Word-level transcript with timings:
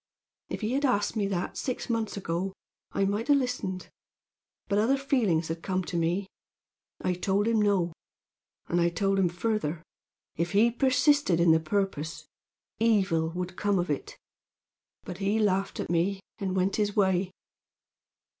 If 0.49 0.61
he 0.61 0.71
had 0.71 0.83
asked 0.83 1.15
me 1.15 1.27
that 1.27 1.57
six 1.57 1.87
months 1.87 2.17
ago 2.17 2.53
I 2.91 3.05
might 3.05 3.27
have 3.27 3.37
listened; 3.37 3.87
but 4.67 4.79
other 4.79 4.97
feelings 4.97 5.47
had 5.49 5.61
come 5.61 5.83
to 5.83 5.95
me. 5.95 6.25
I 7.01 7.13
told 7.13 7.47
him 7.47 7.61
no; 7.61 7.93
and 8.67 8.81
I 8.81 8.89
told 8.89 9.19
him 9.19 9.29
further, 9.29 9.83
if 10.37 10.53
he 10.53 10.71
persisted 10.71 11.39
in 11.39 11.51
the 11.51 11.59
purpose 11.59 12.25
evil 12.79 13.29
would 13.35 13.55
come 13.55 13.77
of 13.77 13.91
it; 13.91 14.17
but 15.03 15.19
he 15.19 15.37
laughed 15.37 15.79
at 15.79 15.91
me, 15.91 16.19
and 16.39 16.55
went 16.55 16.77
his 16.77 16.95
way. 16.95 17.29